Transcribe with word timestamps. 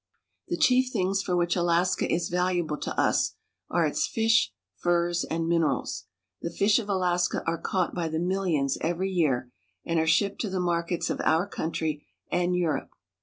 The 0.47 0.57
chief 0.57 0.91
things 0.91 1.21
for 1.21 1.35
which 1.37 1.55
Alaska 1.55 2.11
is 2.11 2.29
valuable 2.29 2.77
to 2.79 2.99
us 2.99 3.35
are 3.69 3.85
its 3.85 4.07
fish, 4.07 4.51
furs, 4.77 5.23
and 5.23 5.47
minerals. 5.47 6.05
The 6.41 6.49
fish 6.49 6.79
of 6.79 6.89
Alaska 6.89 7.43
are 7.45 7.59
caught 7.61 7.93
by 7.93 8.07
the 8.07 8.17
miUions 8.17 8.79
every 8.81 9.11
year, 9.11 9.51
and 9.85 9.99
are 9.99 10.07
shipped 10.07 10.41
to 10.41 10.49
the 10.49 10.59
markets 10.59 11.11
of 11.11 11.21
our 11.23 11.45
country 11.45 12.03
and 12.31 12.55
Europe. 12.55 12.89